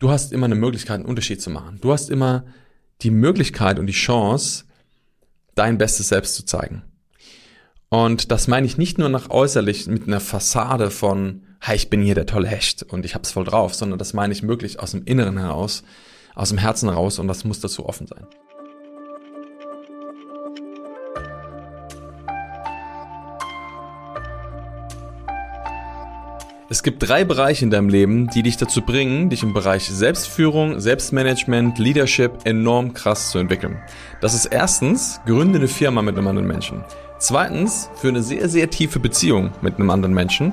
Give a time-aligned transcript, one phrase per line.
[0.00, 1.78] du hast immer eine Möglichkeit, einen Unterschied zu machen.
[1.80, 2.44] Du hast immer
[3.02, 4.64] die Möglichkeit und die Chance,
[5.54, 6.82] dein bestes Selbst zu zeigen.
[7.88, 12.02] Und das meine ich nicht nur nach äußerlich mit einer Fassade von, hey, ich bin
[12.02, 14.92] hier der tolle Hecht und ich hab's voll drauf, sondern das meine ich wirklich aus
[14.92, 15.82] dem Inneren heraus,
[16.34, 18.26] aus dem Herzen heraus und das muss dazu offen sein.
[26.72, 30.78] Es gibt drei Bereiche in deinem Leben, die dich dazu bringen, dich im Bereich Selbstführung,
[30.78, 33.82] Selbstmanagement, Leadership enorm krass zu entwickeln.
[34.20, 36.84] Das ist erstens, gründe eine Firma mit einem anderen Menschen.
[37.18, 40.52] Zweitens, für eine sehr, sehr tiefe Beziehung mit einem anderen Menschen.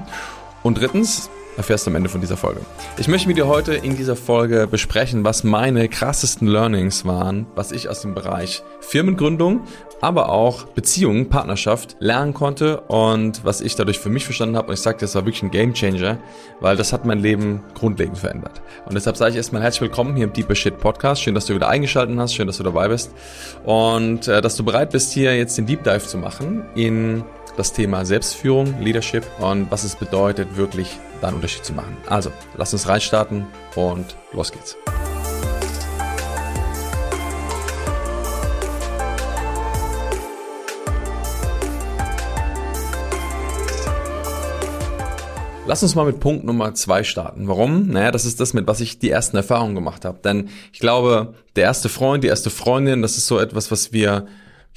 [0.63, 2.61] Und drittens, erfährst du am Ende von dieser Folge.
[2.97, 7.71] Ich möchte mit dir heute in dieser Folge besprechen, was meine krassesten Learnings waren, was
[7.71, 9.61] ich aus dem Bereich Firmengründung,
[9.99, 14.67] aber auch Beziehungen, Partnerschaft lernen konnte und was ich dadurch für mich verstanden habe.
[14.67, 16.19] Und ich sage, das war wirklich ein Game Changer,
[16.59, 18.61] weil das hat mein Leben grundlegend verändert.
[18.85, 21.23] Und deshalb sage ich erstmal herzlich willkommen hier im Deeper Shit Podcast.
[21.23, 23.11] Schön, dass du wieder eingeschaltet hast, schön, dass du dabei bist
[23.65, 27.23] und äh, dass du bereit bist, hier jetzt den Deep Dive zu machen in
[27.57, 31.97] das Thema Selbstführung, Leadership und was es bedeutet, wirklich da einen Unterschied zu machen.
[32.05, 34.77] Also, lass uns reinstarten und los geht's.
[45.65, 47.49] Lass uns mal mit Punkt Nummer zwei starten.
[47.49, 47.87] Warum?
[47.89, 50.19] Naja, das ist das, mit was ich die ersten Erfahrungen gemacht habe.
[50.23, 54.27] Denn ich glaube, der erste Freund, die erste Freundin, das ist so etwas, was wir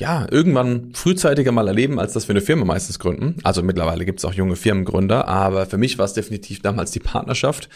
[0.01, 3.37] ja, irgendwann frühzeitiger mal erleben, als dass wir eine Firma meistens gründen.
[3.45, 7.01] Also mittlerweile gibt es auch junge Firmengründer, aber für mich war es definitiv damals die
[7.01, 7.69] Partnerschaft.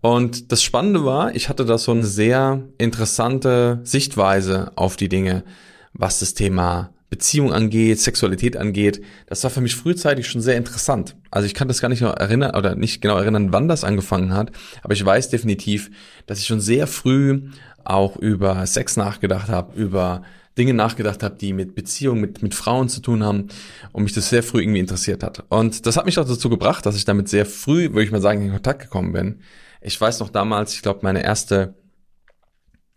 [0.00, 5.44] Und das Spannende war, ich hatte da so eine sehr interessante Sichtweise auf die Dinge,
[5.92, 9.02] was das Thema Beziehung angeht, Sexualität angeht.
[9.26, 11.16] Das war für mich frühzeitig schon sehr interessant.
[11.30, 14.32] Also ich kann das gar nicht noch erinnern oder nicht genau erinnern, wann das angefangen
[14.32, 15.90] hat, aber ich weiß definitiv,
[16.26, 17.42] dass ich schon sehr früh
[17.84, 20.22] auch über Sex nachgedacht habe, über
[20.58, 23.48] Dinge nachgedacht habe, die mit Beziehungen, mit, mit Frauen zu tun haben
[23.92, 25.44] und mich das sehr früh irgendwie interessiert hat.
[25.48, 28.20] Und das hat mich auch dazu gebracht, dass ich damit sehr früh, würde ich mal
[28.20, 29.40] sagen, in Kontakt gekommen bin.
[29.80, 31.74] Ich weiß noch damals, ich glaube, meine erste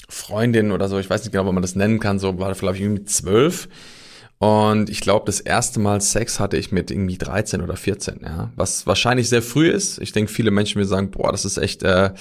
[0.09, 2.81] Freundin oder so, ich weiß nicht genau, ob man das nennen kann, so war, ich,
[2.81, 3.69] irgendwie zwölf.
[4.40, 8.52] Und ich glaube, das erste Mal Sex hatte ich mit irgendwie 13 oder 14, ja.
[8.56, 10.00] Was wahrscheinlich sehr früh ist.
[10.00, 12.12] Ich denke, viele Menschen mir sagen, boah, das ist echt äh,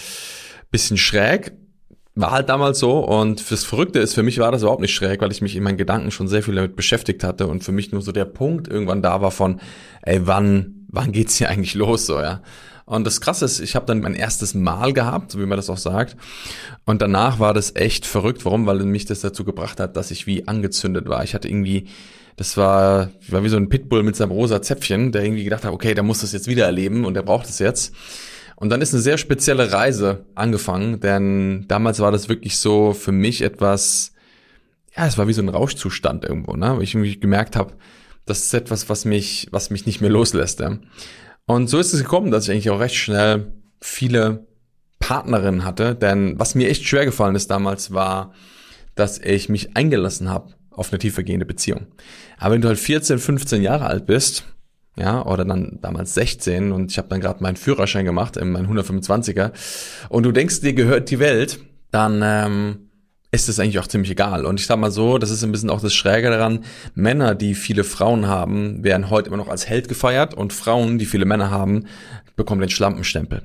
[0.71, 1.53] bisschen schräg
[2.15, 5.21] war halt damals so und fürs Verrückte ist, für mich war das überhaupt nicht schräg,
[5.21, 7.93] weil ich mich in meinen Gedanken schon sehr viel damit beschäftigt hatte und für mich
[7.93, 9.61] nur so der Punkt irgendwann da war von,
[10.03, 12.43] ey, wann, wann geht's hier eigentlich los, so, ja.
[12.91, 15.71] Und das Krasse ist, ich habe dann mein erstes Mal gehabt, so wie man das
[15.71, 16.17] auch sagt.
[16.85, 18.45] Und danach war das echt verrückt.
[18.45, 18.67] Warum?
[18.67, 21.23] Weil mich das dazu gebracht hat, dass ich wie angezündet war.
[21.23, 21.87] Ich hatte irgendwie,
[22.35, 25.73] das war, war wie so ein Pitbull mit seinem rosa Zäpfchen, der irgendwie gedacht hat,
[25.73, 27.95] okay, der muss das jetzt wieder erleben und der braucht es jetzt.
[28.61, 33.11] Und dann ist eine sehr spezielle Reise angefangen, denn damals war das wirklich so für
[33.11, 34.13] mich etwas,
[34.95, 36.77] ja, es war wie so ein Rauschzustand irgendwo, ne?
[36.77, 37.73] Weil ich irgendwie gemerkt habe,
[38.27, 40.61] das ist etwas, was mich, was mich nicht mehr loslässt.
[40.61, 40.79] Ja?
[41.47, 43.51] Und so ist es gekommen, dass ich eigentlich auch recht schnell
[43.81, 44.47] viele
[44.99, 48.35] Partnerinnen hatte, denn was mir echt schwer gefallen ist damals war,
[48.95, 51.87] dass ich mich eingelassen habe auf eine tiefergehende Beziehung.
[52.37, 54.45] Aber wenn du halt 14, 15 Jahre alt bist,
[54.97, 58.69] ja, oder dann damals 16 und ich habe dann gerade meinen Führerschein gemacht, in meinen
[58.69, 59.53] 125er
[60.09, 62.91] und du denkst, dir gehört die Welt, dann ähm,
[63.33, 64.45] ist es eigentlich auch ziemlich egal.
[64.45, 66.65] Und ich sag mal so, das ist ein bisschen auch das Schräge daran,
[66.95, 71.07] Männer, die viele Frauen haben, werden heute immer noch als Held gefeiert und Frauen, die
[71.07, 71.87] viele Männer haben,
[72.37, 73.43] bekommen den Schlampenstempel.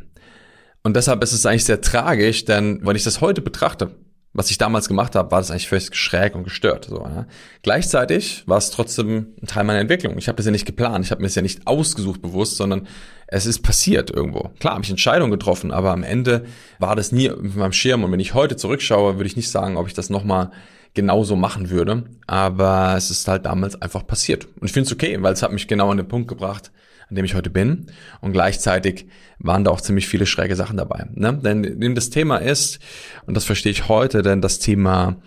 [0.83, 3.95] Und deshalb ist es eigentlich sehr tragisch, denn wenn ich das heute betrachte,
[4.35, 6.85] was ich damals gemacht habe, war das eigentlich völlig schräg und gestört.
[6.89, 7.25] So, ja.
[7.63, 10.17] Gleichzeitig war es trotzdem ein Teil meiner Entwicklung.
[10.17, 12.85] Ich habe das ja nicht geplant, ich habe mir das ja nicht ausgesucht bewusst, sondern
[13.27, 14.51] es ist passiert irgendwo.
[14.59, 16.45] Klar habe ich Entscheidungen getroffen, aber am Ende
[16.79, 18.03] war das nie auf meinem Schirm.
[18.03, 20.51] Und wenn ich heute zurückschaue, würde ich nicht sagen, ob ich das nochmal
[20.93, 22.03] genauso machen würde.
[22.27, 24.47] Aber es ist halt damals einfach passiert.
[24.59, 26.71] Und ich finde es okay, weil es hat mich genau an den Punkt gebracht,
[27.09, 27.87] an dem ich heute bin.
[28.21, 29.07] Und gleichzeitig
[29.39, 31.05] waren da auch ziemlich viele schräge Sachen dabei.
[31.13, 31.39] Ne?
[31.43, 32.79] Denn, das Thema ist,
[33.25, 35.21] und das verstehe ich heute, denn das Thema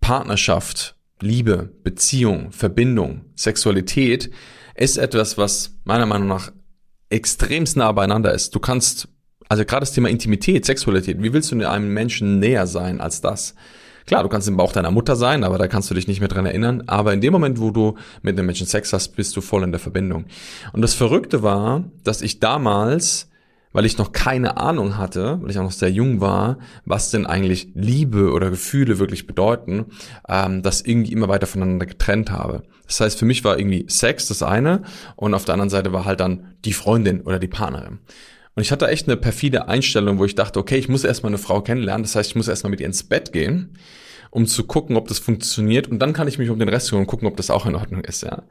[0.00, 4.30] Partnerschaft, Liebe, Beziehung, Verbindung, Sexualität
[4.74, 6.52] ist etwas, was meiner Meinung nach
[7.08, 8.54] extremst nah beieinander ist.
[8.54, 9.08] Du kannst,
[9.48, 13.54] also gerade das Thema Intimität, Sexualität, wie willst du einem Menschen näher sein als das?
[14.06, 16.28] Klar, du kannst im Bauch deiner Mutter sein, aber da kannst du dich nicht mehr
[16.28, 16.84] dran erinnern.
[16.86, 19.72] Aber in dem Moment, wo du mit einem Menschen Sex hast, bist du voll in
[19.72, 20.26] der Verbindung.
[20.72, 23.28] Und das Verrückte war, dass ich damals
[23.74, 27.26] weil ich noch keine Ahnung hatte, weil ich auch noch sehr jung war, was denn
[27.26, 29.86] eigentlich Liebe oder Gefühle wirklich bedeuten,
[30.28, 32.62] ähm, das irgendwie immer weiter voneinander getrennt habe.
[32.86, 34.82] Das heißt, für mich war irgendwie Sex das eine
[35.16, 37.98] und auf der anderen Seite war halt dann die Freundin oder die Partnerin.
[38.54, 41.38] Und ich hatte echt eine perfide Einstellung, wo ich dachte, okay, ich muss erstmal eine
[41.38, 42.04] Frau kennenlernen.
[42.04, 43.76] Das heißt, ich muss erstmal mit ihr ins Bett gehen,
[44.30, 45.88] um zu gucken, ob das funktioniert.
[45.88, 47.74] Und dann kann ich mich um den Rest kümmern und gucken, ob das auch in
[47.74, 48.42] Ordnung ist, ja.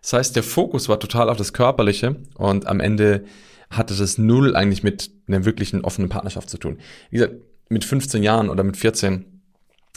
[0.00, 3.24] Das heißt, der Fokus war total auf das Körperliche und am Ende
[3.70, 6.78] hatte das null eigentlich mit einer wirklichen offenen Partnerschaft zu tun.
[7.10, 7.34] Wie gesagt,
[7.68, 9.42] mit 15 Jahren oder mit 14,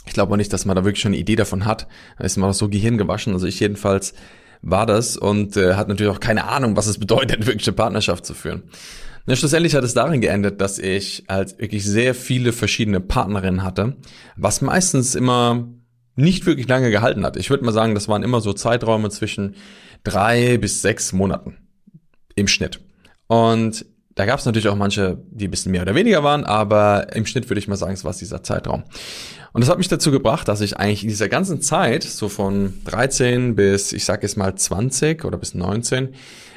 [0.04, 1.86] ich glaube auch nicht, dass man da wirklich schon eine Idee davon hat.
[2.18, 3.32] Da ist man auch so Gehirn gewaschen.
[3.32, 4.14] Also ich jedenfalls
[4.60, 8.34] war das und äh, hat natürlich auch keine Ahnung, was es bedeutet, eine Partnerschaft zu
[8.34, 8.64] führen.
[9.26, 13.96] Na, schlussendlich hat es darin geendet, dass ich halt wirklich sehr viele verschiedene Partnerinnen hatte,
[14.36, 15.68] was meistens immer
[16.16, 17.36] nicht wirklich lange gehalten hat.
[17.36, 19.54] Ich würde mal sagen, das waren immer so Zeiträume zwischen
[20.04, 21.56] drei bis sechs Monaten
[22.34, 22.80] im Schnitt.
[23.28, 27.14] Und da gab es natürlich auch manche, die ein bisschen mehr oder weniger waren, aber
[27.14, 28.84] im Schnitt würde ich mal sagen, es war dieser Zeitraum.
[29.52, 32.74] Und das hat mich dazu gebracht, dass ich eigentlich in dieser ganzen Zeit, so von
[32.84, 36.14] 13 bis, ich sage jetzt mal 20 oder bis 19,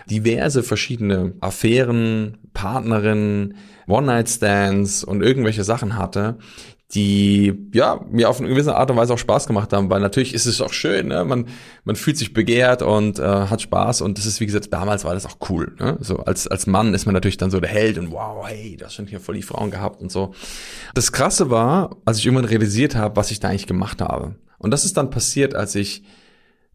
[0.10, 3.56] diverse verschiedene Affären, Partnerinnen,
[3.88, 6.38] One-Night-Stands und irgendwelche Sachen hatte,
[6.94, 10.34] die ja mir auf eine gewisse Art und Weise auch Spaß gemacht haben, weil natürlich
[10.34, 11.25] ist es auch schön, ne?
[11.25, 11.48] man
[11.84, 15.16] man fühlt sich begehrt und äh, hat Spaß und das ist wie gesagt damals war
[15.16, 15.98] das auch cool, ne?
[16.00, 18.94] so als als Mann ist man natürlich dann so der Held und wow hey, hast
[18.94, 20.34] schon hier voll die Frauen gehabt und so.
[20.94, 24.72] Das Krasse war, als ich irgendwann realisiert habe, was ich da eigentlich gemacht habe und
[24.72, 26.04] das ist dann passiert, als ich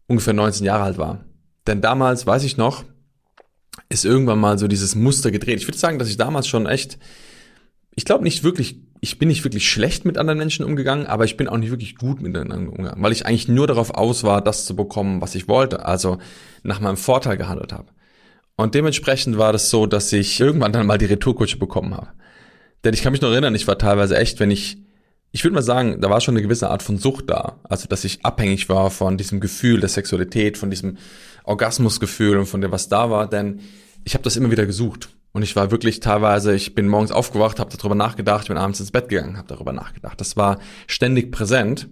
[0.07, 1.23] ungefähr 19 Jahre alt war,
[1.67, 2.83] denn damals weiß ich noch,
[3.89, 5.59] ist irgendwann mal so dieses Muster gedreht.
[5.59, 6.97] Ich würde sagen, dass ich damals schon echt,
[7.95, 11.35] ich glaube nicht wirklich ich bin nicht wirklich schlecht mit anderen Menschen umgegangen, aber ich
[11.35, 14.41] bin auch nicht wirklich gut mit anderen umgegangen, weil ich eigentlich nur darauf aus war,
[14.41, 16.19] das zu bekommen, was ich wollte, also
[16.61, 17.87] nach meinem Vorteil gehandelt habe.
[18.57, 22.09] Und dementsprechend war das so, dass ich irgendwann dann mal die Retourkutsche bekommen habe.
[22.83, 24.77] Denn ich kann mich noch erinnern, ich war teilweise echt, wenn ich,
[25.31, 27.59] ich würde mal sagen, da war schon eine gewisse Art von Sucht da.
[27.63, 30.97] Also, dass ich abhängig war von diesem Gefühl der Sexualität, von diesem
[31.43, 33.61] Orgasmusgefühl und von dem, was da war, denn
[34.03, 35.09] ich habe das immer wieder gesucht.
[35.33, 38.91] Und ich war wirklich teilweise, ich bin morgens aufgewacht, habe darüber nachgedacht, bin abends ins
[38.91, 40.19] Bett gegangen, habe darüber nachgedacht.
[40.19, 41.87] Das war ständig präsent.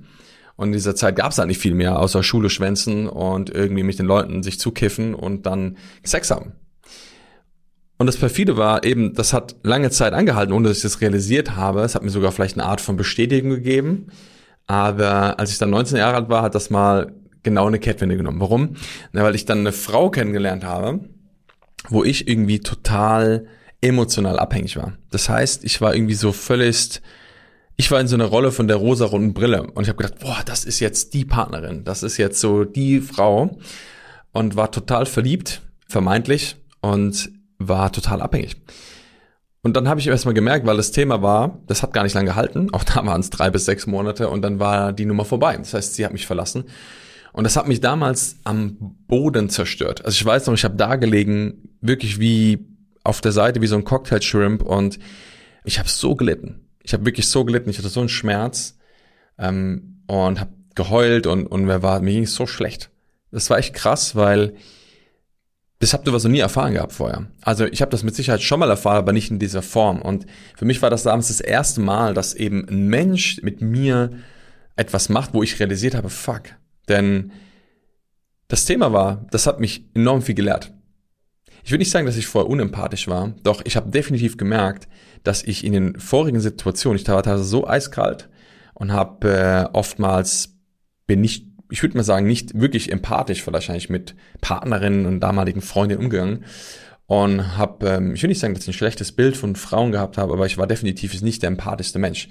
[0.57, 3.83] Und in dieser Zeit gab es halt nicht viel mehr, außer Schule schwänzen und irgendwie
[3.83, 6.51] mit den Leuten sich zukiffen und dann Sex haben.
[7.99, 11.57] Und das perfide war eben, das hat lange Zeit angehalten, ohne dass ich das realisiert
[11.57, 11.81] habe.
[11.81, 14.07] Es hat mir sogar vielleicht eine Art von Bestätigung gegeben.
[14.67, 17.11] Aber als ich dann 19 Jahre alt war, hat das mal
[17.43, 18.39] genau eine Kettwende genommen.
[18.39, 18.75] Warum?
[19.11, 21.01] Na, weil ich dann eine Frau kennengelernt habe,
[21.89, 23.47] wo ich irgendwie total
[23.81, 24.93] emotional abhängig war.
[25.11, 27.01] Das heißt, ich war irgendwie so völlig,
[27.75, 30.39] ich war in so einer Rolle von der rosarunden Brille und ich habe gedacht, boah,
[30.45, 33.57] das ist jetzt die Partnerin, das ist jetzt so die Frau
[34.31, 37.29] und war total verliebt, vermeintlich und
[37.59, 38.55] war total abhängig.
[39.61, 42.27] Und dann habe ich erstmal gemerkt, weil das Thema war, das hat gar nicht lange
[42.27, 45.57] gehalten, auch da waren es drei bis sechs Monate und dann war die Nummer vorbei.
[45.57, 46.63] Das heißt, sie hat mich verlassen
[47.33, 50.05] und das hat mich damals am Boden zerstört.
[50.05, 52.65] Also ich weiß noch, ich habe da gelegen, wirklich wie
[53.03, 54.99] auf der Seite, wie so ein Cocktail-Shrimp und
[55.65, 56.67] ich habe so gelitten.
[56.81, 57.69] Ich habe wirklich so gelitten.
[57.69, 58.77] Ich hatte so einen Schmerz
[59.37, 62.89] ähm, und habe geheult und, und wer war, mir ging es so schlecht.
[63.31, 64.55] Das war echt krass, weil
[65.79, 67.27] das habt ihr was so nie erfahren gehabt vorher.
[67.41, 70.01] Also ich habe das mit Sicherheit schon mal erfahren, aber nicht in dieser Form.
[70.01, 74.11] Und für mich war das damals das erste Mal, dass eben ein Mensch mit mir
[74.75, 76.43] etwas macht, wo ich realisiert habe, fuck,
[76.89, 77.31] denn
[78.49, 80.73] das Thema war, das hat mich enorm viel gelehrt.
[81.63, 84.87] Ich würde nicht sagen, dass ich vorher unempathisch war, doch ich habe definitiv gemerkt,
[85.23, 88.29] dass ich in den vorigen Situationen, ich war teilweise so eiskalt
[88.73, 90.57] und habe äh, oftmals
[91.05, 96.03] bin nicht, ich würde mal sagen, nicht wirklich empathisch wahrscheinlich mit Partnerinnen und damaligen Freundinnen
[96.03, 96.45] umgegangen
[97.07, 100.17] und habe, ähm, ich will nicht sagen, dass ich ein schlechtes Bild von Frauen gehabt
[100.17, 102.29] habe, aber ich war definitiv nicht der empathischste Mensch.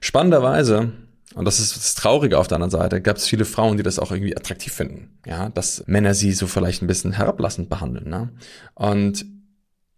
[0.00, 0.92] Spannenderweise
[1.36, 3.02] und das ist das Traurige auf der anderen Seite.
[3.02, 5.18] Gab es viele Frauen, die das auch irgendwie attraktiv finden.
[5.26, 8.08] Ja, dass Männer sie so vielleicht ein bisschen herablassend behandeln.
[8.08, 8.30] Ne?
[8.74, 9.26] Und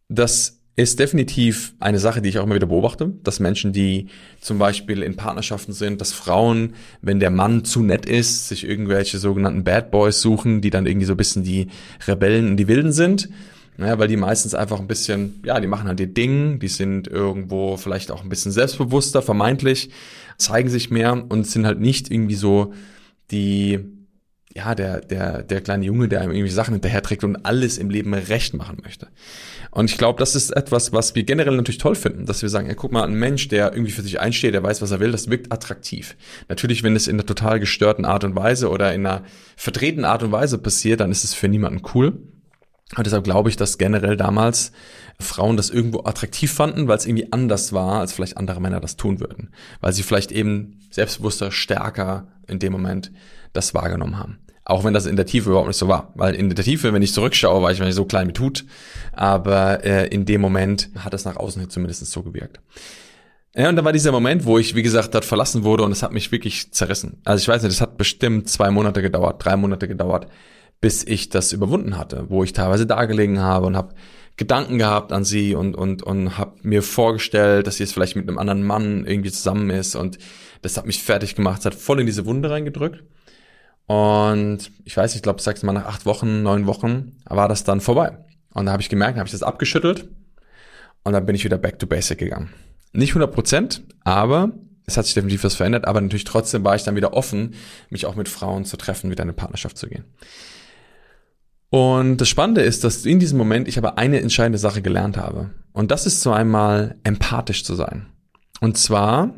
[0.08, 4.06] das ist definitiv eine Sache, die ich auch immer wieder beobachte, dass Menschen, die
[4.40, 9.18] zum Beispiel in Partnerschaften sind, dass Frauen, wenn der Mann zu nett ist, sich irgendwelche
[9.18, 11.66] sogenannten Bad Boys suchen, die dann irgendwie so ein bisschen die
[12.06, 13.28] Rebellen und die Wilden sind.
[13.76, 17.08] Naja, weil die meistens einfach ein bisschen, ja, die machen halt ihr Ding, die sind
[17.08, 19.90] irgendwo vielleicht auch ein bisschen selbstbewusster, vermeintlich,
[20.36, 22.72] zeigen sich mehr und sind halt nicht irgendwie so
[23.32, 23.80] die,
[24.58, 28.12] ja, der, der, der kleine Junge, der einem irgendwie Sachen hinterherträgt und alles im Leben
[28.12, 29.06] recht machen möchte.
[29.70, 32.66] Und ich glaube, das ist etwas, was wir generell natürlich toll finden, dass wir sagen,
[32.66, 35.12] ja, guck mal, ein Mensch, der irgendwie für sich einsteht, der weiß, was er will,
[35.12, 36.16] das wirkt attraktiv.
[36.48, 39.22] Natürlich, wenn es in einer total gestörten Art und Weise oder in einer
[39.56, 42.18] verdrehten Art und Weise passiert, dann ist es für niemanden cool.
[42.96, 44.72] Und deshalb glaube ich, dass generell damals
[45.20, 48.96] Frauen das irgendwo attraktiv fanden, weil es irgendwie anders war, als vielleicht andere Männer das
[48.96, 49.50] tun würden.
[49.80, 53.12] Weil sie vielleicht eben selbstbewusster, stärker in dem Moment
[53.52, 54.38] das wahrgenommen haben.
[54.68, 56.12] Auch wenn das in der Tiefe überhaupt nicht so war.
[56.14, 58.66] Weil in der Tiefe, wenn ich zurückschaue, war ich nicht so klein wie tut.
[59.12, 62.60] Aber äh, in dem Moment hat es nach außen hin zumindest so gewirkt.
[63.56, 66.02] Ja, und dann war dieser Moment, wo ich, wie gesagt, dort verlassen wurde und es
[66.02, 67.22] hat mich wirklich zerrissen.
[67.24, 70.26] Also ich weiß nicht, es hat bestimmt zwei Monate gedauert, drei Monate gedauert,
[70.82, 73.94] bis ich das überwunden hatte, wo ich teilweise da gelegen habe und habe
[74.36, 78.28] Gedanken gehabt an sie und und und habe mir vorgestellt, dass sie jetzt vielleicht mit
[78.28, 80.18] einem anderen Mann irgendwie zusammen ist und
[80.60, 83.02] das hat mich fertig gemacht, es hat voll in diese Wunde reingedrückt
[83.88, 87.80] und ich weiß, ich glaube, sag's mal nach acht Wochen, neun Wochen war das dann
[87.80, 88.18] vorbei.
[88.52, 90.08] Und da habe ich gemerkt, habe ich das abgeschüttelt
[91.04, 92.50] und dann bin ich wieder back to basic gegangen.
[92.92, 94.52] Nicht 100 Prozent, aber
[94.84, 97.54] es hat sich definitiv was verändert, aber natürlich trotzdem war ich dann wieder offen,
[97.88, 100.04] mich auch mit Frauen zu treffen, wieder in eine Partnerschaft zu gehen.
[101.70, 105.50] Und das Spannende ist, dass in diesem Moment ich aber eine entscheidende Sache gelernt habe.
[105.72, 108.06] Und das ist so einmal empathisch zu sein.
[108.60, 109.34] Und zwar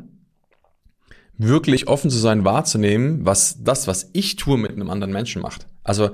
[1.47, 5.67] wirklich offen zu sein, wahrzunehmen, was das, was ich tue, mit einem anderen Menschen macht.
[5.83, 6.11] Also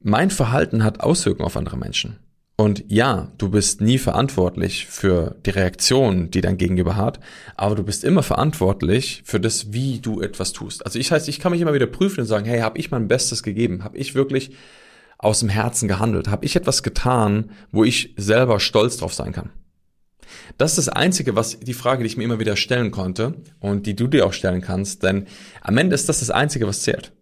[0.00, 2.18] mein Verhalten hat Auswirkungen auf andere Menschen.
[2.60, 7.20] Und ja, du bist nie verantwortlich für die Reaktion, die dein Gegenüber hat,
[7.54, 10.84] aber du bist immer verantwortlich für das, wie du etwas tust.
[10.84, 13.06] Also ich heißt, ich kann mich immer wieder prüfen und sagen, hey, habe ich mein
[13.06, 13.84] Bestes gegeben?
[13.84, 14.50] Habe ich wirklich
[15.18, 16.28] aus dem Herzen gehandelt?
[16.28, 19.50] Habe ich etwas getan, wo ich selber stolz drauf sein kann?
[20.56, 23.86] Das ist das Einzige, was die Frage, die ich mir immer wieder stellen konnte und
[23.86, 25.26] die du dir auch stellen kannst, denn
[25.60, 27.12] am Ende ist das das Einzige, was zählt.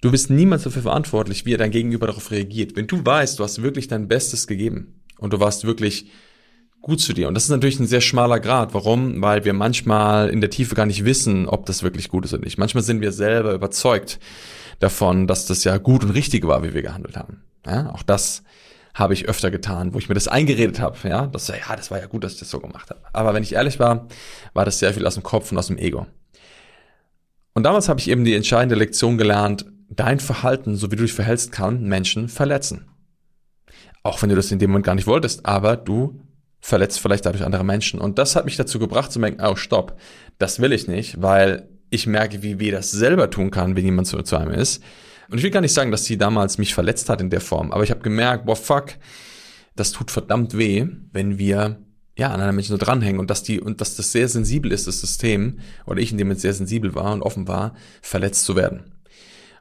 [0.00, 2.74] Du bist niemals dafür verantwortlich, wie dein Gegenüber darauf reagiert.
[2.74, 6.06] Wenn du weißt, du hast wirklich dein Bestes gegeben und du warst wirklich
[6.80, 7.28] gut zu dir.
[7.28, 8.74] Und das ist natürlich ein sehr schmaler Grad.
[8.74, 9.22] Warum?
[9.22, 12.42] Weil wir manchmal in der Tiefe gar nicht wissen, ob das wirklich gut ist oder
[12.42, 12.58] nicht.
[12.58, 14.18] Manchmal sind wir selber überzeugt
[14.80, 17.44] davon, dass das ja gut und richtig war, wie wir gehandelt haben.
[17.64, 18.42] Ja, auch das
[18.94, 21.98] habe ich öfter getan, wo ich mir das eingeredet habe, ja, das ja, das war
[21.98, 23.00] ja gut, dass ich das so gemacht habe.
[23.12, 24.08] Aber wenn ich ehrlich war,
[24.52, 26.06] war das sehr viel aus dem Kopf und aus dem Ego.
[27.54, 31.12] Und damals habe ich eben die entscheidende Lektion gelernt, dein Verhalten, so wie du dich
[31.12, 32.88] verhältst, kann Menschen verletzen.
[34.02, 36.20] Auch wenn du das in dem Moment gar nicht wolltest, aber du
[36.60, 38.00] verletzt vielleicht dadurch andere Menschen.
[38.00, 39.98] Und das hat mich dazu gebracht zu merken, oh, stopp,
[40.38, 44.06] das will ich nicht, weil ich merke, wie weh das selber tun kann, wenn jemand
[44.06, 44.82] zu, zu einem ist.
[45.32, 47.72] Und ich will gar nicht sagen, dass sie damals mich verletzt hat in der Form,
[47.72, 48.92] aber ich habe gemerkt, boah, fuck,
[49.74, 51.78] das tut verdammt weh, wenn wir
[52.18, 54.86] ja an einer Menschen so dranhängen und dass die und dass das sehr sensibel ist,
[54.86, 58.56] das System oder ich in dem jetzt sehr sensibel war und offen war, verletzt zu
[58.56, 58.92] werden.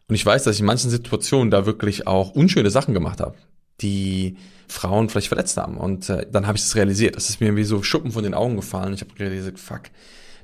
[0.09, 3.37] Und ich weiß, dass ich in manchen Situationen da wirklich auch unschöne Sachen gemacht habe,
[3.79, 4.35] die
[4.67, 5.77] Frauen vielleicht verletzt haben.
[5.77, 7.15] Und äh, dann habe ich das realisiert.
[7.15, 8.93] Das ist mir wie so Schuppen von den Augen gefallen.
[8.93, 9.83] Ich habe realisiert, fuck,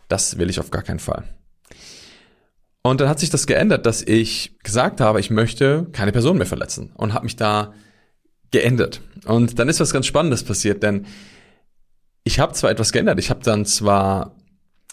[0.08, 1.26] das will ich auf gar keinen Fall.
[2.90, 6.46] Und dann hat sich das geändert, dass ich gesagt habe, ich möchte keine Person mehr
[6.46, 7.74] verletzen und habe mich da
[8.52, 9.02] geändert.
[9.26, 11.06] Und dann ist was ganz Spannendes passiert, denn
[12.24, 13.20] ich habe zwar etwas geändert.
[13.20, 14.36] Ich habe dann zwar,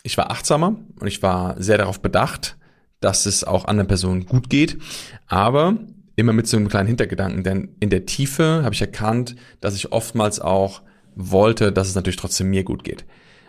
[0.03, 2.57] ich war achtsamer und ich war sehr darauf bedacht,
[3.01, 4.79] dass es auch anderen Personen gut geht,
[5.27, 5.77] aber
[6.17, 9.93] immer mit so einem kleinen Hintergedanken, denn in der Tiefe habe ich erkannt, dass ich
[9.93, 10.83] oftmals auch
[11.15, 13.05] wollte, dass es natürlich trotzdem mir gut geht.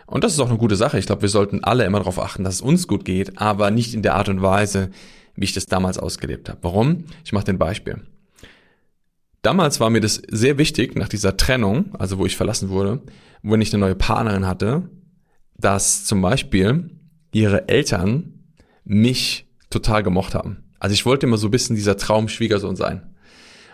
[0.06, 0.98] Und das ist auch eine gute Sache.
[0.98, 3.92] Ich glaube, wir sollten alle immer darauf achten, dass es uns gut geht, aber nicht
[3.92, 4.90] in der Art und Weise,
[5.34, 6.58] wie ich das damals ausgelebt habe.
[6.62, 7.04] Warum?
[7.24, 8.00] Ich mache den Beispiel.
[9.42, 13.02] Damals war mir das sehr wichtig, nach dieser Trennung, also wo ich verlassen wurde,
[13.42, 14.88] wenn ich eine neue Partnerin hatte,
[15.56, 16.90] dass zum Beispiel
[17.32, 18.44] ihre Eltern
[18.84, 20.64] mich total gemocht haben.
[20.78, 23.14] Also ich wollte immer so ein bisschen dieser Traumschwiegersohn sein.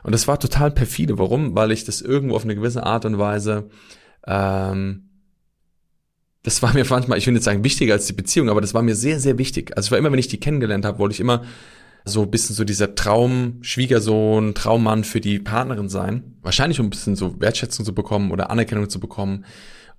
[0.02, 1.18] Und das war total perfide.
[1.18, 1.54] Warum?
[1.54, 3.68] Weil ich das irgendwo auf eine gewisse Art und Weise
[4.26, 5.08] ähm,
[6.42, 8.82] das war mir manchmal, ich will jetzt sagen, wichtiger als die Beziehung, aber das war
[8.82, 9.76] mir sehr, sehr wichtig.
[9.76, 11.42] Also ich war immer, wenn ich die kennengelernt habe, wollte ich immer
[12.04, 16.36] so ein bisschen so dieser Traum, Schwiegersohn, Traummann für die Partnerin sein.
[16.42, 19.44] Wahrscheinlich um ein bisschen so Wertschätzung zu bekommen oder Anerkennung zu bekommen,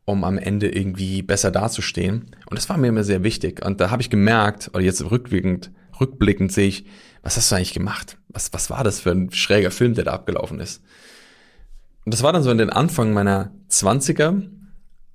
[0.04, 2.36] um am Ende irgendwie besser dazustehen.
[2.50, 3.66] Und das war mir immer sehr wichtig.
[3.66, 6.86] Und da habe ich gemerkt, oder jetzt rückblickend, rückblickend sehe ich,
[7.22, 8.18] was hast du eigentlich gemacht?
[8.28, 10.84] Was, was war das für ein schräger Film, der da abgelaufen ist?
[12.04, 14.42] Und das war dann so in den Anfang meiner Zwanziger.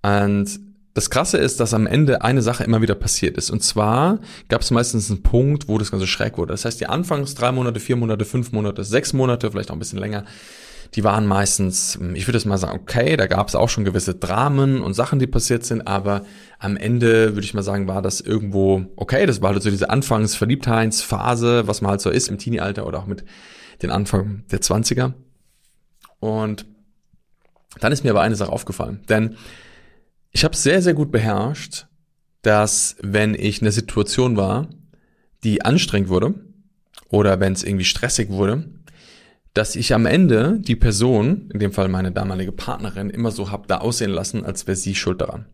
[0.01, 0.61] Und
[0.95, 3.51] das Krasse ist, dass am Ende eine Sache immer wieder passiert ist.
[3.51, 4.19] Und zwar
[4.49, 6.53] gab es meistens einen Punkt, wo das Ganze schräg wurde.
[6.53, 9.81] Das heißt, die Anfangs drei Monate, vier Monate, fünf Monate, sechs Monate, vielleicht auch ein
[9.81, 10.25] bisschen länger,
[10.95, 14.15] die waren meistens, ich würde es mal sagen, okay, da gab es auch schon gewisse
[14.15, 16.25] Dramen und Sachen, die passiert sind, aber
[16.59, 19.27] am Ende würde ich mal sagen, war das irgendwo okay.
[19.27, 23.07] Das war halt so diese Anfangs-Verliebtheitsphase, was man halt so ist im Teenie-Alter oder auch
[23.07, 23.25] mit
[23.83, 25.15] den Anfang der Zwanziger.
[26.21, 26.65] Und
[27.81, 29.37] dann ist mir aber eine Sache aufgefallen, denn
[30.31, 31.87] ich habe sehr, sehr gut beherrscht,
[32.43, 34.69] dass wenn ich in einer Situation war,
[35.45, 36.35] die anstrengend wurde
[37.09, 38.65] oder wenn es irgendwie stressig wurde,
[39.55, 43.67] dass ich am Ende die Person, in dem Fall meine damalige Partnerin, immer so hab
[43.67, 45.47] da aussehen lassen, als wäre sie schuld daran.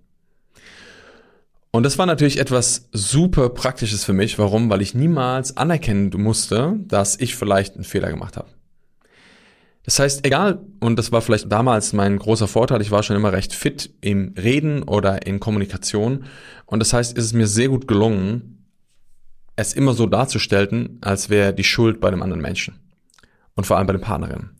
[1.70, 4.38] Und das war natürlich etwas super Praktisches für mich.
[4.38, 4.70] Warum?
[4.70, 8.48] Weil ich niemals anerkennen musste, dass ich vielleicht einen Fehler gemacht habe.
[9.84, 13.32] Das heißt, egal, und das war vielleicht damals mein großer Vorteil, ich war schon immer
[13.32, 16.24] recht fit im Reden oder in Kommunikation.
[16.66, 18.66] Und das heißt, ist es mir sehr gut gelungen,
[19.56, 22.80] es immer so darzustellen, als wäre die Schuld bei dem anderen Menschen.
[23.54, 24.58] Und vor allem bei den Partnerinnen.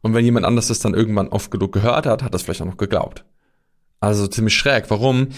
[0.00, 2.66] Und wenn jemand anders das dann irgendwann oft genug gehört hat, hat das vielleicht auch
[2.66, 3.24] noch geglaubt.
[4.00, 4.86] Also ziemlich schräg.
[4.88, 5.28] Warum?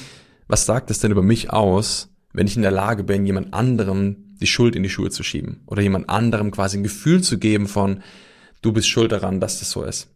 [0.49, 4.17] was sagt es denn über mich aus, wenn ich in der Lage bin, jemand anderem
[4.41, 7.67] die Schuld in die Schuhe zu schieben oder jemand anderem quasi ein Gefühl zu geben
[7.67, 8.03] von,
[8.65, 10.09] du bist schuld daran, dass das so ist.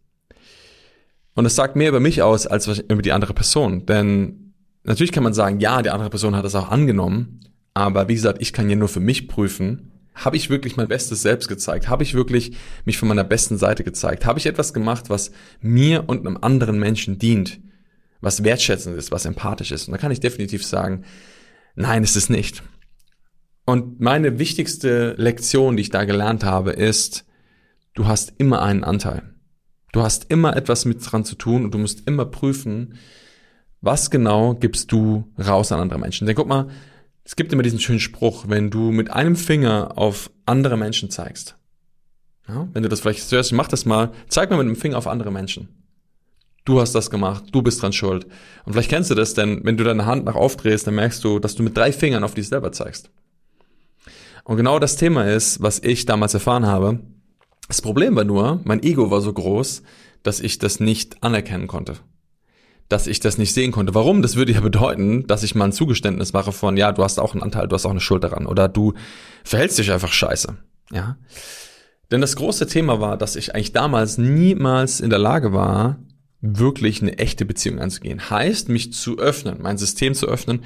[1.35, 4.53] Und es sagt mehr über mich aus als über die andere Person, denn
[4.83, 7.39] natürlich kann man sagen, ja, die andere Person hat es auch angenommen,
[7.73, 11.21] aber wie gesagt, ich kann ja nur für mich prüfen, habe ich wirklich mein bestes
[11.21, 11.87] Selbst gezeigt?
[11.87, 14.25] Habe ich wirklich mich von meiner besten Seite gezeigt?
[14.25, 17.61] Habe ich etwas gemacht, was mir und einem anderen Menschen dient?
[18.21, 19.87] was wertschätzend ist, was empathisch ist.
[19.87, 21.05] Und da kann ich definitiv sagen,
[21.75, 22.63] nein, ist es nicht.
[23.65, 27.25] Und meine wichtigste Lektion, die ich da gelernt habe, ist,
[27.99, 29.21] du hast immer einen Anteil.
[29.91, 32.95] Du hast immer etwas mit dran zu tun und du musst immer prüfen,
[33.81, 36.25] was genau gibst du raus an andere Menschen.
[36.25, 36.67] Denn guck mal,
[37.23, 41.57] es gibt immer diesen schönen Spruch, wenn du mit einem Finger auf andere Menschen zeigst.
[42.47, 45.07] Ja, wenn du das vielleicht zuerst mach das mal, zeig mal mit dem Finger auf
[45.07, 45.67] andere Menschen
[46.69, 48.25] du hast das gemacht, du bist dran schuld.
[48.65, 51.39] Und vielleicht kennst du das, denn wenn du deine Hand nach aufdrehst, dann merkst du,
[51.39, 53.09] dass du mit drei Fingern auf dich selber zeigst.
[54.43, 56.99] Und genau das Thema ist, was ich damals erfahren habe.
[57.69, 59.83] Das Problem war nur, mein Ego war so groß,
[60.23, 61.93] dass ich das nicht anerkennen konnte.
[62.89, 63.93] Dass ich das nicht sehen konnte.
[63.93, 64.23] Warum?
[64.23, 67.33] Das würde ja bedeuten, dass ich mal ein Zugeständnis mache von, ja, du hast auch
[67.33, 68.47] einen Anteil, du hast auch eine Schuld daran.
[68.47, 68.93] Oder du
[69.43, 70.57] verhältst dich einfach scheiße.
[70.91, 71.17] Ja.
[72.11, 75.99] Denn das große Thema war, dass ich eigentlich damals niemals in der Lage war,
[76.41, 78.31] wirklich eine echte Beziehung anzugehen.
[78.31, 80.63] Heißt, mich zu öffnen, mein System zu öffnen,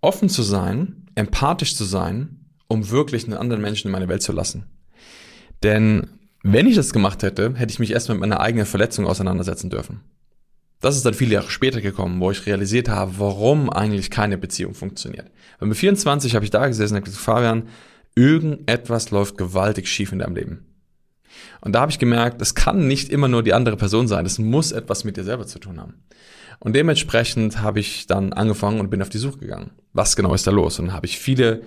[0.00, 4.30] offen zu sein, empathisch zu sein, um wirklich einen anderen Menschen in meine Welt zu
[4.30, 4.66] lassen.
[5.64, 6.06] Denn
[6.52, 10.00] wenn ich das gemacht hätte, hätte ich mich erstmal mit meiner eigenen Verletzung auseinandersetzen dürfen.
[10.80, 14.74] Das ist dann viele Jahre später gekommen, wo ich realisiert habe, warum eigentlich keine Beziehung
[14.74, 15.30] funktioniert.
[15.58, 17.68] Weil mit 24 habe ich da gesessen und gesagt, Fabian,
[18.14, 20.66] irgendetwas läuft gewaltig schief in deinem Leben.
[21.60, 24.38] Und da habe ich gemerkt, es kann nicht immer nur die andere Person sein, es
[24.38, 25.94] muss etwas mit dir selber zu tun haben.
[26.58, 29.72] Und dementsprechend habe ich dann angefangen und bin auf die Suche gegangen.
[29.92, 30.78] Was genau ist da los?
[30.78, 31.62] Und habe ich viele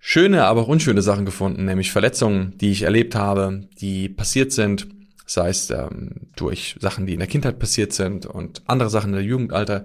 [0.00, 4.88] schöne, aber auch unschöne Sachen gefunden, nämlich Verletzungen, die ich erlebt habe, die passiert sind,
[5.26, 9.16] sei es ähm, durch Sachen, die in der Kindheit passiert sind und andere Sachen in
[9.16, 9.84] der Jugendalter,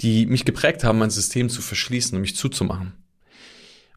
[0.00, 2.94] die mich geprägt haben, mein System zu verschließen und mich zuzumachen.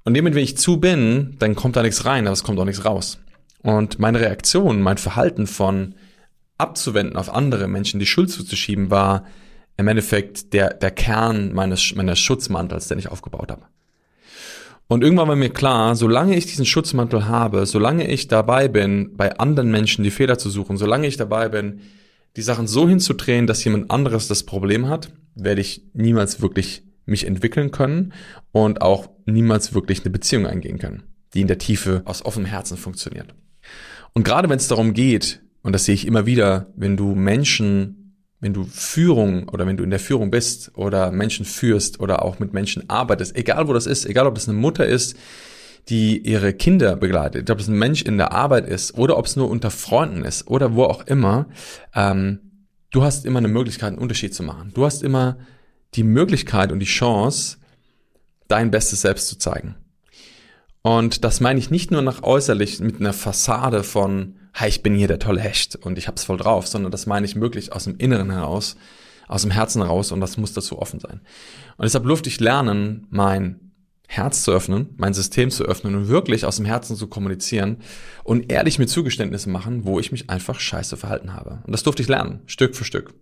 [0.04, 2.66] Und dem, wenn ich zu bin, dann kommt da nichts rein, aber es kommt auch
[2.66, 3.20] nichts raus.
[3.64, 5.96] Und meine Reaktion, mein Verhalten von
[6.60, 9.26] abzuwenden auf andere Menschen, die Schuld zuzuschieben, war
[9.78, 13.66] im Endeffekt der, der Kern meines, meines Schutzmantels, den ich aufgebaut habe.
[14.88, 19.38] Und irgendwann war mir klar, solange ich diesen Schutzmantel habe, solange ich dabei bin, bei
[19.38, 21.82] anderen Menschen die Fehler zu suchen, solange ich dabei bin,
[22.36, 27.26] die Sachen so hinzudrehen, dass jemand anderes das Problem hat, werde ich niemals wirklich mich
[27.26, 28.14] entwickeln können
[28.52, 32.78] und auch niemals wirklich eine Beziehung eingehen können, die in der Tiefe aus offenem Herzen
[32.78, 33.34] funktioniert.
[34.14, 38.05] Und gerade wenn es darum geht, und das sehe ich immer wieder, wenn du Menschen,
[38.40, 42.40] wenn du Führung oder wenn du in der Führung bist oder Menschen führst oder auch
[42.40, 45.16] mit Menschen arbeitest, egal wo das ist, egal ob das eine Mutter ist,
[45.90, 49.36] die ihre Kinder begleitet, ob es ein Mensch in der Arbeit ist oder ob es
[49.36, 51.48] nur unter Freunden ist oder wo auch immer,
[51.94, 52.40] ähm,
[52.92, 54.72] du hast immer eine Möglichkeit, einen Unterschied zu machen.
[54.74, 55.38] Du hast immer
[55.94, 57.58] die Möglichkeit und die Chance,
[58.48, 59.76] dein bestes Selbst zu zeigen.
[60.86, 64.94] Und das meine ich nicht nur nach äußerlich mit einer Fassade von, hey, ich bin
[64.94, 67.86] hier der tolle Hecht und ich hab's voll drauf, sondern das meine ich wirklich aus
[67.86, 68.76] dem Inneren heraus,
[69.28, 71.22] aus dem Herzen heraus und das muss dazu offen sein.
[71.78, 73.72] Und deshalb durfte ich lernen, mein
[74.08, 77.78] Herz zu öffnen, mein System zu öffnen und wirklich aus dem Herzen zu kommunizieren
[78.24, 81.64] und ehrlich mit Zugeständnissen machen, wo ich mich einfach scheiße verhalten habe.
[81.66, 83.16] Und das durfte ich lernen, Stück für Stück.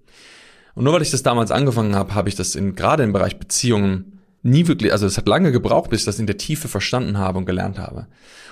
[0.76, 3.40] Und nur weil ich das damals angefangen habe, habe ich das in, gerade im Bereich
[3.40, 4.13] Beziehungen
[4.44, 7.40] nie wirklich, also es hat lange gebraucht, bis ich das in der Tiefe verstanden habe
[7.40, 8.08] und gelernt habe.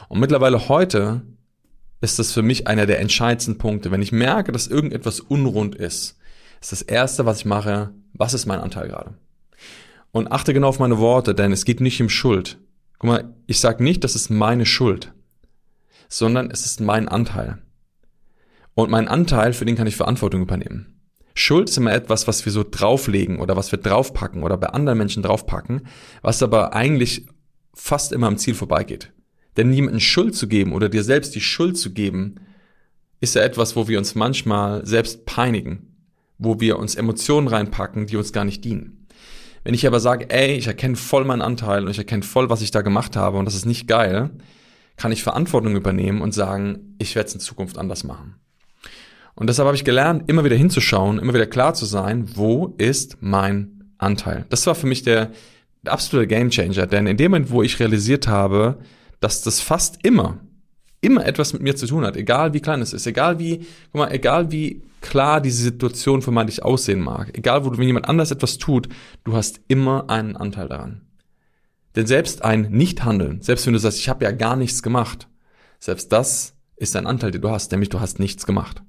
[0.10, 1.22] Und mittlerweile heute
[2.02, 3.92] ist das für mich einer der entscheidendsten Punkte.
[3.92, 6.18] Wenn ich merke, dass irgendetwas unrund ist,
[6.60, 9.14] ist das erste, was ich mache, was ist mein Anteil gerade?
[10.12, 12.58] Und achte genau auf meine Worte, denn es geht nicht um Schuld.
[13.00, 15.14] Guck mal, ich sage nicht, das ist meine Schuld,
[16.10, 17.60] sondern es ist mein Anteil.
[18.74, 20.91] Und mein Anteil, für den kann ich Verantwortung übernehmen.
[21.34, 24.98] Schuld ist immer etwas, was wir so drauflegen oder was wir draufpacken oder bei anderen
[24.98, 25.88] Menschen draufpacken,
[26.22, 27.26] was aber eigentlich
[27.74, 29.12] fast immer am Ziel vorbeigeht.
[29.58, 32.36] Denn jemandem Schuld zu geben oder dir selbst die Schuld zu geben,
[33.20, 35.96] ist ja etwas, wo wir uns manchmal selbst peinigen,
[36.38, 39.08] wo wir uns Emotionen reinpacken, die uns gar nicht dienen.
[39.64, 42.62] Wenn ich aber sage, ey, ich erkenne voll meinen Anteil und ich erkenne voll, was
[42.62, 44.32] ich da gemacht habe und das ist nicht geil,
[44.98, 48.41] kann ich Verantwortung übernehmen und sagen, ich werde es in Zukunft anders machen.
[49.36, 53.18] Und deshalb habe ich gelernt, immer wieder hinzuschauen, immer wieder klar zu sein, wo ist
[53.22, 54.46] mein Anteil.
[54.50, 55.32] Das war für mich der,
[55.84, 58.80] der absolute Gamechanger, denn in dem Moment, wo ich realisiert habe,
[59.20, 60.40] dass das fast immer,
[61.00, 63.60] immer etwas mit mir zu tun hat, egal wie klein es ist, egal wie,
[63.92, 68.10] guck mal, egal wie klar diese Situation vermeintlich aussehen mag, egal wo du, wenn jemand
[68.10, 68.90] anders etwas tut,
[69.24, 71.02] du hast immer einen Anteil daran.
[71.96, 75.28] Denn selbst ein Nichthandeln, selbst wenn du sagst, ich habe ja gar nichts gemacht,
[75.80, 78.82] selbst das ist ein Anteil, den du hast, nämlich du hast nichts gemacht.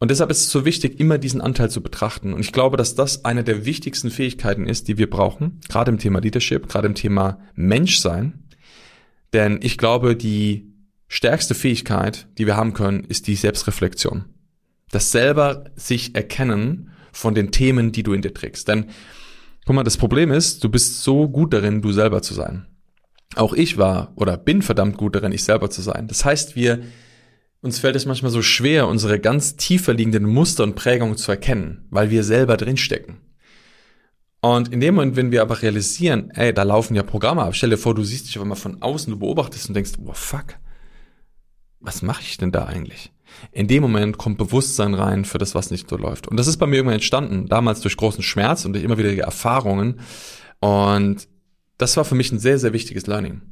[0.00, 2.32] Und deshalb ist es so wichtig, immer diesen Anteil zu betrachten.
[2.32, 5.98] Und ich glaube, dass das eine der wichtigsten Fähigkeiten ist, die wir brauchen, gerade im
[5.98, 8.44] Thema Leadership, gerade im Thema Menschsein.
[9.34, 10.72] Denn ich glaube, die
[11.06, 14.24] stärkste Fähigkeit, die wir haben können, ist die Selbstreflexion.
[14.90, 18.68] Das selber sich erkennen von den Themen, die du in dir trägst.
[18.68, 18.86] Denn,
[19.66, 22.66] guck mal, das Problem ist, du bist so gut darin, du selber zu sein.
[23.36, 26.08] Auch ich war oder bin verdammt gut darin, ich selber zu sein.
[26.08, 26.80] Das heißt, wir
[27.62, 31.86] uns fällt es manchmal so schwer, unsere ganz tiefer liegenden Muster und Prägungen zu erkennen,
[31.90, 33.18] weil wir selber drinstecken.
[34.40, 37.70] Und in dem Moment, wenn wir aber realisieren, ey, da laufen ja Programme ab, stell
[37.70, 40.56] dir vor, du siehst dich aber mal von außen, du beobachtest und denkst, oh fuck,
[41.80, 43.12] was mache ich denn da eigentlich?
[43.52, 46.26] In dem Moment kommt Bewusstsein rein für das, was nicht so läuft.
[46.26, 49.14] Und das ist bei mir irgendwann entstanden, damals durch großen Schmerz und durch immer wieder
[49.14, 50.00] Erfahrungen.
[50.60, 51.28] Und
[51.78, 53.42] das war für mich ein sehr, sehr wichtiges Learning.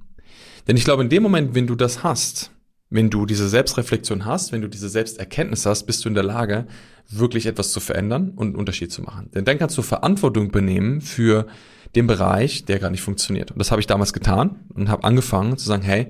[0.67, 2.51] Denn ich glaube, in dem Moment, wenn du das hast,
[2.91, 6.67] wenn du diese Selbstreflexion hast, wenn du diese Selbsterkenntnis hast, bist du in der Lage,
[7.09, 9.31] wirklich etwas zu verändern und einen Unterschied zu machen.
[9.35, 11.47] Denn dann kannst du Verantwortung übernehmen für
[11.95, 13.51] den Bereich, der gar nicht funktioniert.
[13.51, 16.09] Und das habe ich damals getan und habe angefangen zu sagen, hey,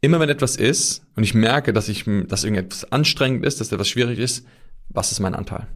[0.00, 3.88] immer wenn etwas ist und ich merke, dass ich, dass irgendetwas anstrengend ist, dass etwas
[3.88, 4.46] schwierig ist,
[4.88, 5.66] was ist mein Anteil?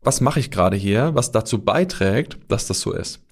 [0.00, 3.23] Was mache ich gerade hier, was dazu beiträgt, dass das so ist?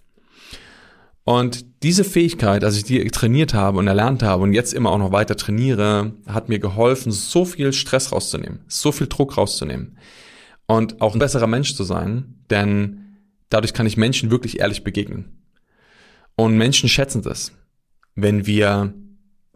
[1.25, 4.99] Und diese Fähigkeit, als ich die trainiert habe und erlernt habe und jetzt immer auch
[4.99, 9.99] noch weiter trainiere, hat mir geholfen, so viel Stress rauszunehmen, so viel Druck rauszunehmen
[10.67, 13.19] und auch ein besserer Mensch zu sein, denn
[13.51, 15.43] dadurch kann ich Menschen wirklich ehrlich begegnen.
[16.35, 17.53] Und Menschen schätzen das,
[18.15, 18.93] wenn wir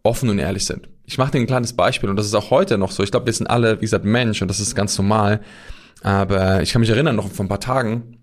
[0.03, 0.89] offen und ehrlich sind.
[1.05, 3.03] Ich mache dir ein kleines Beispiel und das ist auch heute noch so.
[3.03, 5.41] Ich glaube, wir sind alle, wie gesagt, Mensch und das ist ganz normal.
[6.03, 8.19] Aber ich kann mich erinnern, noch vor ein paar Tagen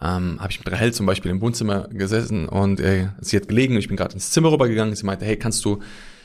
[0.00, 3.74] ähm, habe ich mit Rahel zum Beispiel im Wohnzimmer gesessen und äh, sie hat gelegen
[3.74, 4.94] und ich bin gerade ins Zimmer rübergegangen.
[4.94, 5.80] Sie meinte, hey, kannst du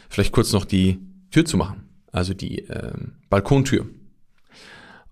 [0.09, 0.99] vielleicht kurz noch die
[1.31, 1.83] Tür zumachen?
[2.11, 2.91] Also die äh,
[3.29, 3.87] Balkontür.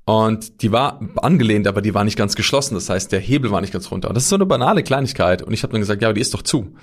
[0.04, 2.74] Und die war angelehnt, aber die war nicht ganz geschlossen.
[2.74, 4.10] Das heißt, der Hebel war nicht ganz runter.
[4.10, 5.44] Und das ist so eine banale Kleinigkeit.
[5.44, 6.76] Und ich habe dann gesagt, ja, aber die ist doch zu.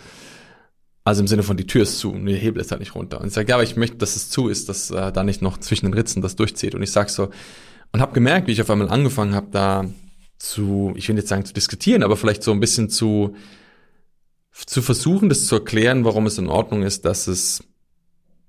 [1.05, 3.21] Also im Sinne von, die Tür ist zu und der Hebel ist halt nicht runter.
[3.21, 5.43] Und ich sage, ja, aber ich möchte, dass es zu ist, dass äh, da nicht
[5.43, 6.75] noch zwischen den Ritzen das durchzieht.
[6.75, 7.31] Und ich sag so,
[7.93, 9.87] und habe gemerkt, wie ich auf einmal angefangen habe, da
[10.39, 13.35] zu, ich will jetzt sagen zu diskutieren, aber vielleicht so ein bisschen zu,
[14.53, 17.63] zu versuchen, das zu erklären, warum es in Ordnung ist, dass es,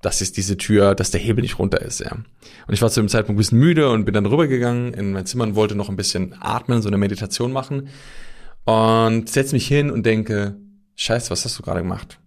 [0.02, 2.12] dass es diese Tür, dass der Hebel nicht runter ist, ja.
[2.12, 5.26] Und ich war zu dem Zeitpunkt ein bisschen müde und bin dann rübergegangen in mein
[5.26, 7.90] Zimmer und wollte noch ein bisschen atmen, so eine Meditation machen
[8.66, 10.58] und setze mich hin und denke,
[10.96, 12.20] scheiße, was hast du gerade gemacht?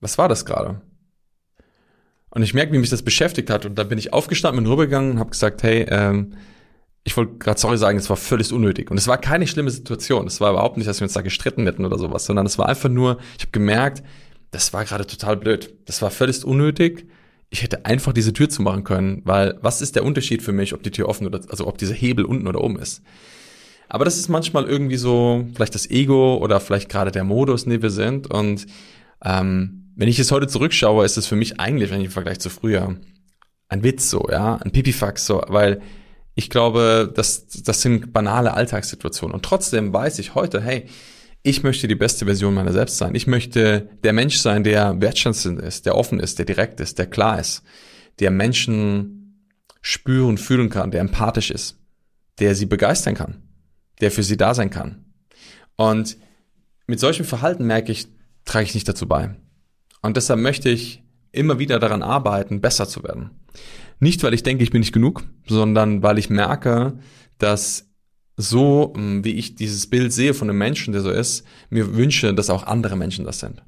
[0.00, 0.80] Was war das gerade?
[2.30, 5.12] Und ich merke, wie mich das beschäftigt hat und dann bin ich aufgestanden, bin rübergegangen
[5.12, 6.34] und habe gesagt, hey, ähm,
[7.04, 8.90] ich wollte gerade sorry sagen, es war völlig unnötig.
[8.90, 10.26] Und es war keine schlimme Situation.
[10.26, 12.68] Es war überhaupt nicht, dass wir uns da gestritten hätten oder sowas, sondern es war
[12.68, 14.02] einfach nur, ich habe gemerkt,
[14.50, 15.74] das war gerade total blöd.
[15.86, 17.06] Das war völlig unnötig.
[17.48, 20.82] Ich hätte einfach diese Tür zumachen können, weil was ist der Unterschied für mich, ob
[20.82, 23.02] die Tür offen oder, also ob dieser Hebel unten oder oben ist?
[23.88, 27.70] Aber das ist manchmal irgendwie so, vielleicht das Ego oder vielleicht gerade der Modus, in
[27.70, 28.28] dem wir sind.
[28.30, 28.66] Und
[29.24, 32.38] ähm, wenn ich es heute zurückschaue, ist es für mich eigentlich, wenn ich im Vergleich
[32.38, 32.96] zu früher,
[33.68, 35.80] ein Witz so, ja, ein Pipifax so, weil
[36.34, 39.34] ich glaube, das, das sind banale Alltagssituationen.
[39.34, 40.86] Und trotzdem weiß ich heute, hey,
[41.42, 43.14] ich möchte die beste Version meiner selbst sein.
[43.14, 47.06] Ich möchte der Mensch sein, der wertschätzend ist, der offen ist, der direkt ist, der
[47.06, 47.62] klar ist,
[48.18, 49.46] der Menschen
[49.80, 51.78] spüren, fühlen kann, der empathisch ist,
[52.38, 53.42] der sie begeistern kann,
[54.00, 55.06] der für sie da sein kann.
[55.76, 56.18] Und
[56.86, 58.08] mit solchem Verhalten merke ich,
[58.44, 59.34] trage ich nicht dazu bei.
[60.02, 63.30] Und deshalb möchte ich immer wieder daran arbeiten, besser zu werden.
[63.98, 66.98] Nicht, weil ich denke, ich bin nicht genug, sondern weil ich merke,
[67.38, 67.90] dass
[68.36, 72.32] so, hm, wie ich dieses Bild sehe von einem Menschen, der so ist, mir wünsche,
[72.34, 73.62] dass auch andere Menschen das sind.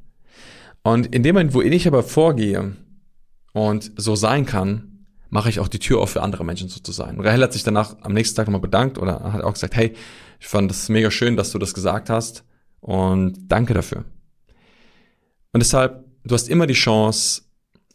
[0.83, 2.77] Und in dem Moment, wo ich aber vorgehe
[3.53, 6.93] und so sein kann, mache ich auch die Tür auf für andere Menschen so zu
[6.93, 7.21] sein.
[7.21, 9.95] Rahel hat sich danach am nächsten Tag nochmal bedankt oder hat auch gesagt, hey,
[10.41, 12.45] ich fand das mega schön, dass du das gesagt hast
[12.81, 14.05] und danke dafür.
[15.53, 17.43] Und deshalb, du hast immer die Chance,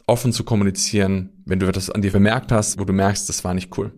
[0.08, 3.54] offen zu kommunizieren, wenn du etwas an dir bemerkt hast, wo du merkst, das war
[3.54, 3.92] nicht cool.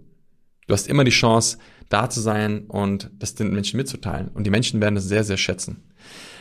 [0.66, 4.28] Du hast immer die Chance, da zu sein und das den Menschen mitzuteilen.
[4.28, 5.82] Und die Menschen werden das sehr, sehr schätzen.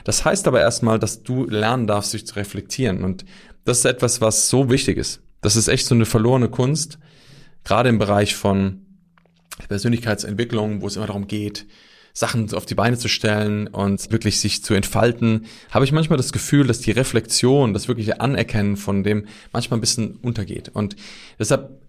[0.03, 3.03] Das heißt aber erstmal, dass du lernen darfst, dich zu reflektieren.
[3.03, 3.25] Und
[3.65, 5.21] das ist etwas, was so wichtig ist.
[5.41, 6.99] Das ist echt so eine verlorene Kunst,
[7.63, 8.85] gerade im Bereich von
[9.67, 11.67] Persönlichkeitsentwicklung, wo es immer darum geht,
[12.13, 16.31] Sachen auf die Beine zu stellen und wirklich sich zu entfalten, habe ich manchmal das
[16.31, 20.69] Gefühl, dass die Reflexion, das wirkliche Anerkennen von dem manchmal ein bisschen untergeht.
[20.69, 20.95] Und
[21.37, 21.81] deshalb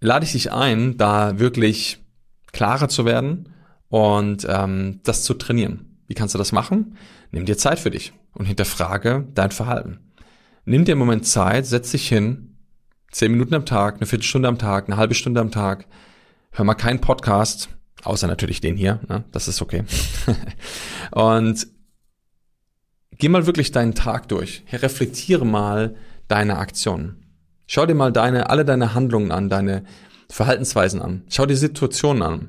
[0.00, 1.98] lade ich dich ein, da wirklich
[2.52, 3.48] klarer zu werden
[3.88, 5.98] und ähm, das zu trainieren.
[6.06, 6.96] Wie kannst du das machen?
[7.30, 9.98] Nimm dir Zeit für dich und hinterfrage dein Verhalten.
[10.64, 12.56] Nimm dir einen Moment Zeit, setz dich hin,
[13.10, 15.86] zehn Minuten am Tag, eine Viertelstunde am Tag, eine halbe Stunde am Tag,
[16.52, 17.68] hör mal keinen Podcast,
[18.02, 19.24] außer natürlich den hier, ne?
[19.32, 19.84] das ist okay.
[21.12, 21.66] und
[23.12, 25.96] geh mal wirklich deinen Tag durch, reflektiere mal
[26.28, 27.24] deine Aktionen.
[27.66, 29.84] Schau dir mal deine, alle deine Handlungen an, deine
[30.28, 31.24] Verhaltensweisen an.
[31.28, 32.48] Schau dir Situationen an,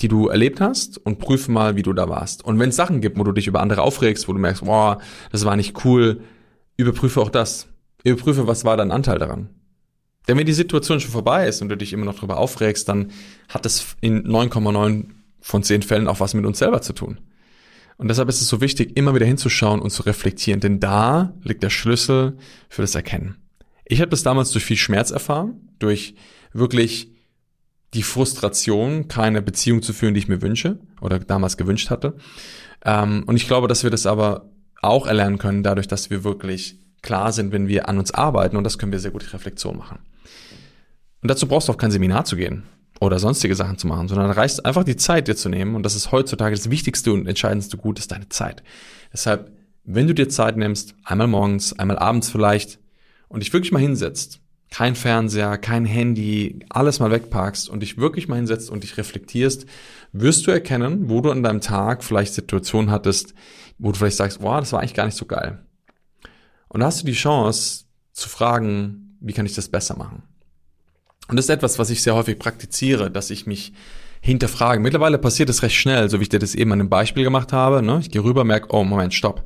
[0.00, 2.44] die du erlebt hast und prüfe mal, wie du da warst.
[2.44, 4.98] Und wenn es Sachen gibt, wo du dich über andere aufregst, wo du merkst, boah,
[5.32, 6.20] das war nicht cool,
[6.76, 7.68] überprüfe auch das.
[8.04, 9.50] Überprüfe, was war dein Anteil daran.
[10.26, 13.12] Denn wenn die Situation schon vorbei ist und du dich immer noch darüber aufregst, dann
[13.48, 15.04] hat das in 9,9
[15.40, 17.18] von 10 Fällen auch was mit uns selber zu tun.
[17.98, 21.62] Und deshalb ist es so wichtig, immer wieder hinzuschauen und zu reflektieren, denn da liegt
[21.62, 22.36] der Schlüssel
[22.68, 23.36] für das Erkennen.
[23.84, 26.14] Ich habe das damals durch viel Schmerz erfahren, durch
[26.52, 27.12] wirklich
[27.94, 32.16] die Frustration, keine Beziehung zu führen, die ich mir wünsche oder damals gewünscht hatte.
[32.84, 34.50] Ähm, und ich glaube, dass wir das aber
[34.82, 38.56] auch erlernen können, dadurch, dass wir wirklich klar sind, wenn wir an uns arbeiten.
[38.56, 40.00] Und das können wir sehr gut Reflexion machen.
[41.22, 42.64] Und dazu brauchst du auch kein Seminar zu gehen
[43.00, 45.74] oder sonstige Sachen zu machen, sondern reicht einfach die Zeit dir zu nehmen.
[45.74, 48.62] Und das ist heutzutage das wichtigste und entscheidendste Gut, ist deine Zeit.
[49.12, 49.52] Deshalb,
[49.84, 52.78] wenn du dir Zeit nimmst, einmal morgens, einmal abends vielleicht,
[53.28, 58.28] und dich wirklich mal hinsetzt, kein Fernseher, kein Handy, alles mal wegpackst und dich wirklich
[58.28, 59.66] mal hinsetzt und dich reflektierst,
[60.12, 63.34] wirst du erkennen, wo du an deinem Tag vielleicht Situationen hattest,
[63.78, 65.64] wo du vielleicht sagst, wow, das war eigentlich gar nicht so geil.
[66.68, 70.22] Und da hast du die Chance zu fragen, wie kann ich das besser machen?
[71.28, 73.72] Und das ist etwas, was ich sehr häufig praktiziere, dass ich mich
[74.20, 74.80] hinterfrage.
[74.80, 77.52] Mittlerweile passiert es recht schnell, so wie ich dir das eben an einem Beispiel gemacht
[77.52, 77.82] habe.
[77.82, 77.98] Ne?
[78.00, 79.44] Ich gehe rüber, merke, oh Moment, stopp.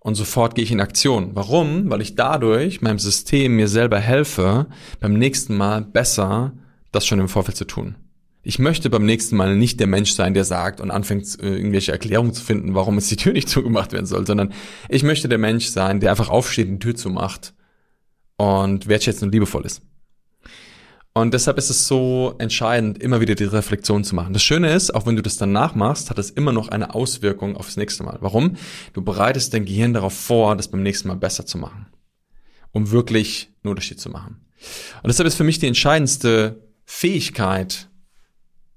[0.00, 1.30] Und sofort gehe ich in Aktion.
[1.34, 1.90] Warum?
[1.90, 4.66] Weil ich dadurch meinem System mir selber helfe,
[5.00, 6.52] beim nächsten Mal besser
[6.92, 7.96] das schon im Vorfeld zu tun.
[8.42, 11.92] Ich möchte beim nächsten Mal nicht der Mensch sein, der sagt und anfängt, äh, irgendwelche
[11.92, 14.52] Erklärungen zu finden, warum es die Tür nicht zugemacht werden soll, sondern
[14.90, 17.54] ich möchte der Mensch sein, der einfach aufsteht die Tür zumacht
[18.36, 19.80] und wertschätzend und liebevoll ist.
[21.16, 24.32] Und deshalb ist es so entscheidend, immer wieder die Reflexion zu machen.
[24.32, 27.56] Das Schöne ist, auch wenn du das dann nachmachst, hat es immer noch eine Auswirkung
[27.56, 28.18] aufs nächste Mal.
[28.20, 28.56] Warum?
[28.94, 31.86] Du bereitest dein Gehirn darauf vor, das beim nächsten Mal besser zu machen.
[32.72, 34.40] Um wirklich einen Unterschied zu machen.
[35.04, 37.88] Und deshalb ist für mich die entscheidendste Fähigkeit,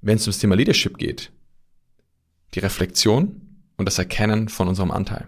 [0.02, 1.32] wenn es ums Thema Leadership geht,
[2.54, 3.42] die Reflexion
[3.78, 5.28] und das Erkennen von unserem Anteil.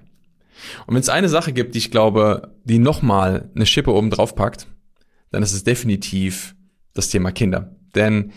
[0.85, 4.35] Und wenn es eine Sache gibt, die ich glaube, die nochmal eine Schippe oben drauf
[4.35, 4.67] packt,
[5.31, 6.55] dann ist es definitiv
[6.99, 7.75] das Thema Kinder.
[7.95, 8.31] Denn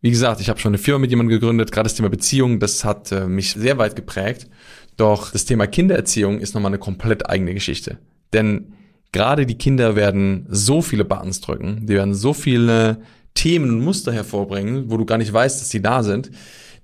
[0.00, 2.84] wie gesagt, ich habe schon eine Firma mit jemandem gegründet, gerade das Thema Beziehung, das
[2.84, 4.48] hat äh, mich sehr weit geprägt.
[4.96, 7.98] Doch das Thema Kindererziehung ist nochmal eine komplett eigene Geschichte.
[8.32, 8.74] Denn
[9.12, 13.00] gerade die Kinder werden so viele Buttons drücken, die werden so viele
[13.34, 16.30] Themen und Muster hervorbringen, wo du gar nicht weißt, dass sie da sind,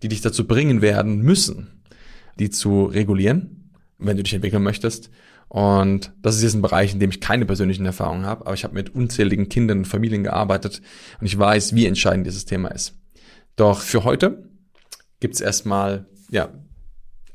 [0.03, 1.83] die dich dazu bringen werden müssen,
[2.39, 5.11] die zu regulieren, wenn du dich entwickeln möchtest
[5.55, 8.65] und das ist jetzt ein Bereich, in dem ich keine persönlichen Erfahrungen habe, aber ich
[8.65, 10.83] habe mit unzähligen Kindern und Familien gearbeitet
[11.21, 12.99] und ich weiß, wie entscheidend dieses Thema ist.
[13.55, 14.51] Doch für heute
[15.21, 16.49] gibt es erstmal ja,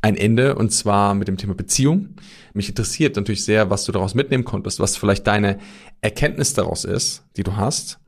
[0.02, 2.18] ein Ende und zwar mit dem Thema Beziehung.
[2.54, 5.58] Mich interessiert natürlich sehr, was du daraus mitnehmen konntest, was vielleicht deine
[6.02, 8.02] Erkenntnis daraus ist, die du hast.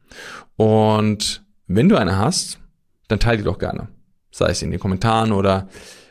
[0.57, 2.59] Und wenn du eine hast,
[3.07, 3.87] dann teile die doch gerne.
[4.29, 5.69] Sei es in den Kommentaren oder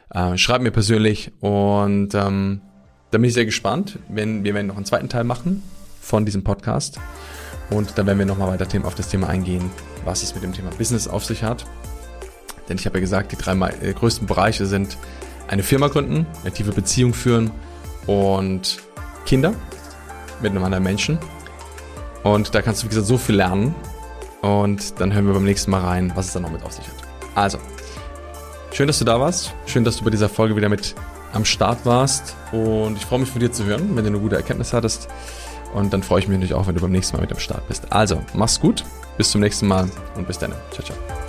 [0.08, 2.62] äh, schreib mir persönlich und ähm,
[3.10, 3.98] da bin ich sehr gespannt.
[4.08, 5.62] Wenn, wir werden noch einen zweiten Teil machen
[6.00, 6.98] von diesem Podcast.
[7.70, 9.70] Und dann werden wir nochmal weiter auf das Thema eingehen,
[10.04, 11.64] was es mit dem Thema Business auf sich hat.
[12.68, 14.96] Denn ich habe ja gesagt, die drei äh, größten Bereiche sind
[15.48, 17.50] eine Firma gründen, eine tiefe Beziehung führen
[18.06, 18.78] und
[19.26, 19.54] Kinder
[20.40, 21.18] mit einem anderen Menschen.
[22.22, 23.74] Und da kannst du, wie gesagt, so viel lernen.
[24.42, 26.86] Und dann hören wir beim nächsten Mal rein, was es dann noch mit auf sich
[26.86, 26.94] hat.
[27.34, 27.58] Also,
[28.72, 29.54] schön, dass du da warst.
[29.66, 30.94] Schön, dass du bei dieser Folge wieder mit
[31.32, 32.36] am Start warst.
[32.52, 35.08] Und ich freue mich von dir zu hören, wenn du eine gute Erkenntnis hattest.
[35.74, 37.66] Und dann freue ich mich natürlich auch, wenn du beim nächsten Mal mit am Start
[37.68, 37.92] bist.
[37.92, 38.84] Also, mach's gut,
[39.16, 40.52] bis zum nächsten Mal und bis dann.
[40.72, 41.19] Ciao, ciao.